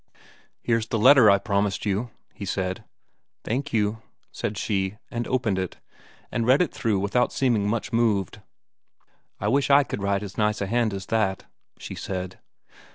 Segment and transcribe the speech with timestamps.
[0.63, 2.83] "Here's the letter I promised you," he said.
[3.43, 5.77] "Thank you," said she, and opened it,
[6.31, 8.41] and read it through without seeming much moved.
[9.39, 11.45] "I wish I could write as nice a hand as that,"
[11.77, 12.39] she said.